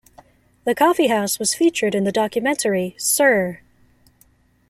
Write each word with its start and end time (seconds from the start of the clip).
The 0.63 0.73
coffee 0.73 1.09
house 1.09 1.37
was 1.37 1.53
featured 1.53 1.93
in 1.93 2.05
the 2.05 2.11
documentary 2.11 2.95
Sir! 2.97 3.61